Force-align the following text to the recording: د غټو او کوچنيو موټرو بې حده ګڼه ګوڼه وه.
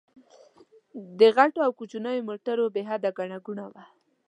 د 1.19 1.21
غټو 1.35 1.59
او 1.65 1.71
کوچنيو 1.79 2.27
موټرو 2.29 2.65
بې 2.73 2.81
حده 2.89 3.09
ګڼه 3.17 3.37
ګوڼه 3.45 3.65
وه. 3.71 3.83